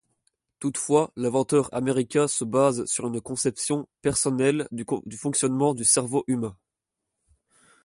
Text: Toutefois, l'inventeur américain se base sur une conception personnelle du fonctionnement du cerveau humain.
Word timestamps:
Toutefois, 0.57 1.11
l'inventeur 1.15 1.71
américain 1.75 2.27
se 2.27 2.43
base 2.43 2.85
sur 2.85 3.05
une 3.05 3.21
conception 3.21 3.87
personnelle 4.01 4.67
du 4.71 4.83
fonctionnement 5.15 5.75
du 5.75 5.83
cerveau 5.83 6.23
humain. 6.25 6.57